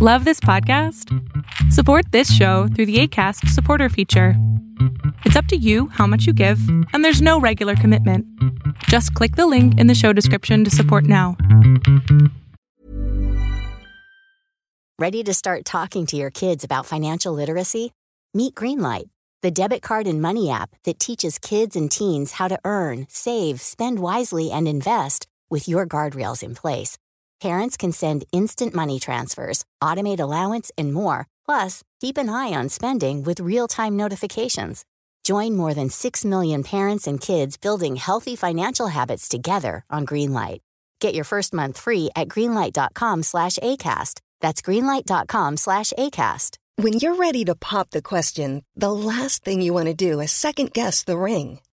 [0.00, 1.12] Love this podcast?
[1.72, 4.34] Support this show through the ACAST supporter feature.
[5.24, 6.60] It's up to you how much you give,
[6.92, 8.24] and there's no regular commitment.
[8.84, 11.36] Just click the link in the show description to support now.
[15.00, 17.90] Ready to start talking to your kids about financial literacy?
[18.32, 19.08] Meet Greenlight,
[19.42, 23.60] the debit card and money app that teaches kids and teens how to earn, save,
[23.60, 26.98] spend wisely, and invest with your guardrails in place.
[27.40, 31.28] Parents can send instant money transfers, automate allowance, and more.
[31.46, 34.84] Plus, keep an eye on spending with real time notifications.
[35.22, 40.60] Join more than 6 million parents and kids building healthy financial habits together on Greenlight.
[41.00, 44.20] Get your first month free at greenlight.com slash ACAST.
[44.40, 46.56] That's greenlight.com slash ACAST.
[46.76, 50.32] When you're ready to pop the question, the last thing you want to do is
[50.32, 51.60] second guess the ring.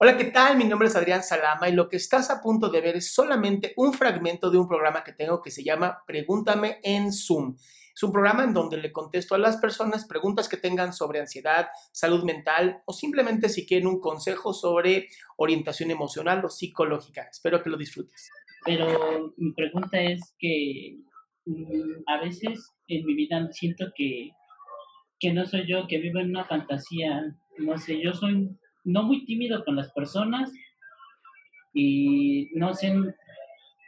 [0.00, 0.56] Hola, ¿qué tal?
[0.56, 3.72] Mi nombre es Adrián Salama y lo que estás a punto de ver es solamente
[3.76, 7.56] un fragmento de un programa que tengo que se llama Pregúntame en Zoom.
[7.92, 11.66] Es un programa en donde le contesto a las personas preguntas que tengan sobre ansiedad,
[11.90, 17.26] salud mental o simplemente si quieren un consejo sobre orientación emocional o psicológica.
[17.28, 18.30] Espero que lo disfrutes.
[18.64, 20.96] Pero mi pregunta es que
[21.44, 24.30] mm, a veces en mi vida siento que,
[25.18, 27.34] que no soy yo, que vivo en una fantasía.
[27.58, 28.56] No sé, yo soy
[28.88, 30.50] no muy tímido con las personas
[31.74, 32.94] y no sé,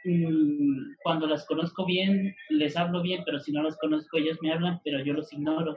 [0.05, 4.53] mm, cuando las conozco bien, les hablo bien, pero si no las conozco, ellos me
[4.53, 5.75] hablan, pero yo los ignoro.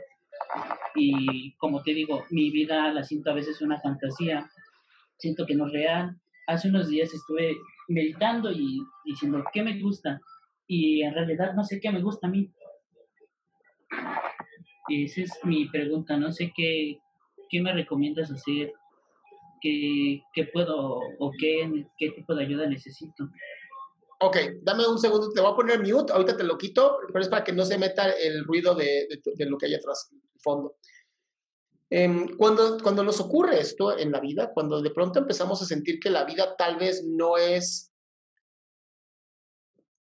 [0.95, 4.51] Y como te digo, mi vida la siento a veces una fantasía,
[5.17, 6.21] siento que no es real.
[6.47, 7.57] Hace unos días estuve
[7.89, 10.21] meditando y diciendo qué me gusta
[10.67, 12.51] y en realidad no sé qué me gusta a mí.
[14.89, 16.99] Y esa es mi pregunta, no sé qué,
[17.49, 18.75] qué me recomiendas hacer
[20.33, 23.29] qué, puedo o qué, qué tipo de ayuda necesito.
[24.21, 27.29] Ok, dame un segundo, te voy a poner mute, ahorita te lo quito, pero es
[27.29, 30.77] para que no se meta el ruido de, de, lo que hay atrás, el fondo.
[31.91, 35.99] Em, cuando, cuando nos ocurre esto en la vida, cuando de pronto empezamos a sentir
[35.99, 37.93] que la vida tal vez no es,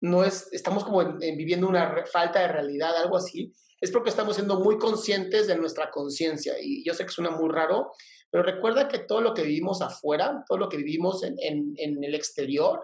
[0.01, 4.61] no es, estamos como viviendo una falta de realidad, algo así, es porque estamos siendo
[4.61, 6.55] muy conscientes de nuestra conciencia.
[6.61, 7.93] Y yo sé que suena muy raro,
[8.33, 12.83] pero recuerda que todo lo que vivimos afuera, todo lo que vivimos en, el exterior,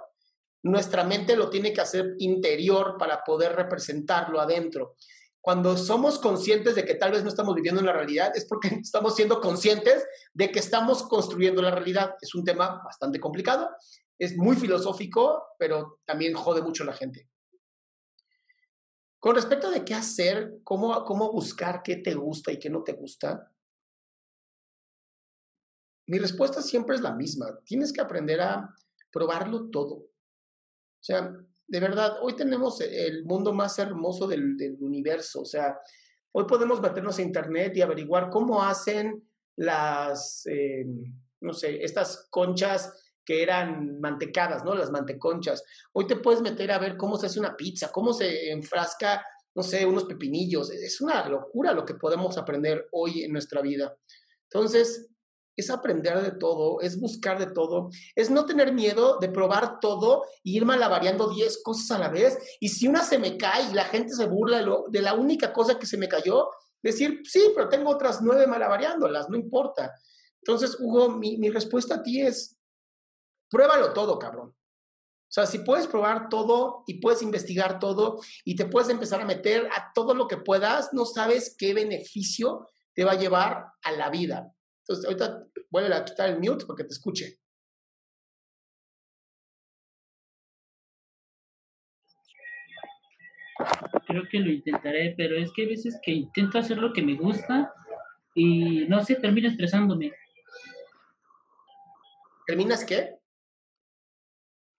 [0.63, 4.97] nuestra mente lo tiene que hacer interior para poder representarlo adentro.
[5.41, 8.69] Cuando somos conscientes de que tal vez no estamos viviendo en la realidad, es porque
[8.83, 12.17] estamos siendo conscientes de que estamos construyendo la realidad.
[12.21, 13.71] Es un tema bastante complicado,
[14.19, 17.27] es muy filosófico, pero también jode mucho a la gente.
[19.19, 23.51] Con respecto de qué hacer, cómo buscar qué te gusta y qué no te gusta,
[26.09, 27.61] mi respuesta siempre es la misma.
[27.65, 28.75] Tienes que aprender a
[29.13, 29.95] probarlo todo.
[29.95, 31.37] O sea,
[31.67, 35.43] de verdad, hoy tenemos el mundo más hermoso del, universo.
[35.43, 35.79] O sea,
[36.33, 40.87] hoy podemos meternos a internet y averiguar cómo hacen las, eh,
[41.43, 42.91] no sé, estas conchas
[43.23, 44.75] que eran mantecadas, ¿no?
[44.75, 45.63] Las manteconchas.
[45.93, 49.23] Hoy te puedes meter a ver cómo se hace una pizza, cómo se enfrasca,
[49.55, 50.71] no sé, unos pepinillos.
[50.71, 53.95] Es una locura lo que podemos aprender hoy en nuestra vida.
[54.45, 55.11] Entonces,
[55.59, 60.25] es aprender de todo, es buscar de todo, es no tener miedo de probar todo
[60.45, 62.39] y ir malavariando 10 cosas a la vez.
[62.61, 65.79] Y si una se me cae y la gente se burla de, la única cosa
[65.79, 66.49] que se me cayó,
[66.81, 69.93] decir, sí, pero tengo otras nueve malavariándolas, no importa.
[70.41, 72.57] Entonces, Hugo, mi, mi respuesta a ti es,
[73.51, 74.51] pruébalo todo, cabrón.
[74.51, 79.27] O sea, si puedes probar todo y puedes investigar todo y te puedes empezar a
[79.27, 83.93] meter a todo lo que puedas, no sabes qué beneficio te va a llevar a
[83.93, 84.55] la vida.
[84.89, 87.39] Entonces, ahorita vuelve a quitar el mute para que te escuche.
[94.07, 97.17] Creo que lo intentaré, pero es que hay veces que intento hacer lo que me
[97.17, 97.75] gusta
[98.35, 100.13] y no sé, termino estresándome.
[102.47, 103.19] ¿Terminas qué?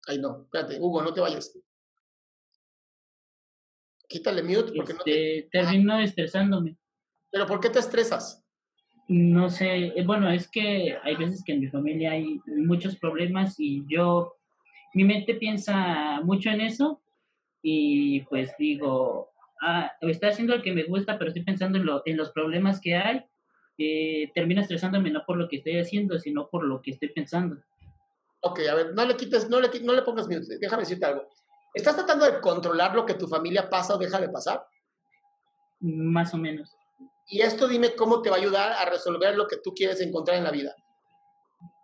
[0.08, 1.56] Ay, no, espérate, Hugo, no te vayas.
[4.08, 5.40] Quítale mute porque no te...
[5.40, 6.78] Este, termino estresándome.
[7.30, 8.44] ¿Pero por qué te estresas?
[9.10, 13.60] No sé, eh, bueno, es que hay veces que en mi familia hay muchos problemas
[13.60, 14.36] y yo,
[14.94, 17.02] mi mente piensa mucho en eso
[17.64, 19.32] y pues digo,
[19.64, 22.80] ah, estoy haciendo lo que me gusta, pero estoy pensando en, lo, en los problemas
[22.80, 23.26] que hay
[23.80, 27.58] eh, termino estresándome no por lo que estoy haciendo, sino por lo que estoy pensando.
[28.42, 30.44] Ok, a ver, no le quites, no le, no le pongas miedo.
[30.62, 31.28] Déjame decirte algo.
[31.74, 34.64] ¿Estás tratando de controlar lo que tu familia pasa o deja de pasar?
[35.80, 36.79] Más o menos.
[37.28, 40.38] Y esto dime cómo te va a ayudar a resolver lo que tú quieres encontrar
[40.38, 40.76] en la vida.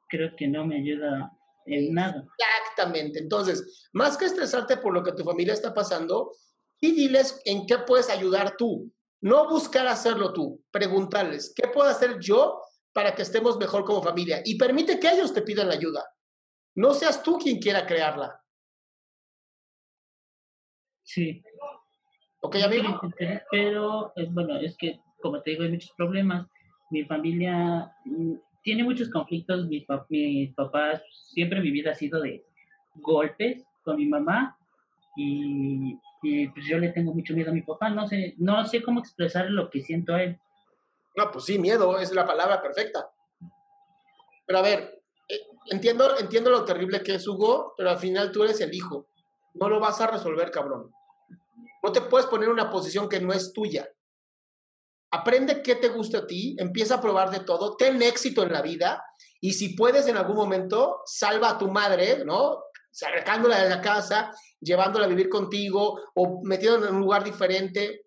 [0.10, 1.32] Creo que no me ayuda
[1.66, 2.26] en nada.
[2.38, 3.20] Exactamente.
[3.20, 6.32] Entonces, más que estresarte por lo que tu familia está pasando,
[6.80, 8.92] y diles en qué puedes ayudar tú.
[9.22, 12.62] No buscar hacerlo tú, preguntarles, ¿qué puedo hacer yo
[12.94, 14.42] para que estemos mejor como familia?
[14.46, 16.06] Y permite que ellos te pidan la ayuda.
[16.76, 18.40] No seas tú quien quiera crearla.
[21.04, 21.42] Sí.
[22.46, 23.00] Ok, amigo.
[23.52, 26.48] Pero, es, bueno, es que, como te digo, hay muchos problemas.
[26.92, 28.34] Mi familia mm,
[28.64, 29.68] tiene muchos conflictos.
[29.68, 31.02] Mis, mis papás,
[31.34, 32.44] siempre mi vida ha sido de
[32.96, 34.58] golpes con mi mamá.
[35.18, 38.82] Y y pues yo le tengo mucho miedo a mi papá, no sé, no sé
[38.82, 40.40] cómo expresar lo que siento a él.
[41.16, 43.10] No, pues sí, miedo es la palabra perfecta.
[44.46, 45.40] Pero a ver, eh,
[45.72, 49.08] entiendo, entiendo lo terrible que es Hugo, pero al final tú eres el hijo.
[49.54, 50.92] No lo vas a resolver, cabrón.
[51.86, 53.88] No te puedes poner en una posición que no es tuya.
[55.12, 58.64] Aprende qué te gusta a ti, empieza a probar de todo, ten éxito en la
[58.64, 59.04] vida
[59.40, 62.64] y si puedes en algún momento, salva a tu madre, ¿no?
[62.90, 68.06] sacándola de la casa, llevándola a vivir contigo o metiéndola en un lugar diferente.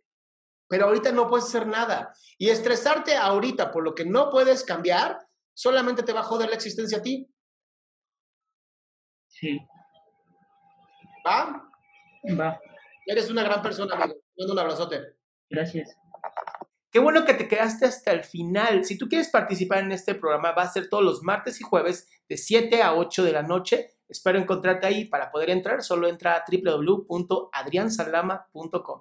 [0.67, 2.13] Pero ahorita no puedes hacer nada.
[2.37, 5.19] Y estresarte ahorita por lo que no puedes cambiar,
[5.55, 7.31] solamente te va a joder la existencia a ti.
[9.29, 9.59] Sí.
[11.25, 11.71] ¿Va?
[12.37, 12.59] Va.
[13.09, 14.21] Eres una gran persona, amigo.
[14.37, 15.01] Mando un abrazote.
[15.51, 15.97] Gracias.
[16.91, 18.85] Qué bueno que te quedaste hasta el final.
[18.85, 22.09] Si tú quieres participar en este programa, va a ser todos los martes y jueves
[22.29, 25.05] de 7 a 8 de la noche Espero encontrarte ahí.
[25.05, 29.01] Para poder entrar, solo entra a www.adriansalama.com.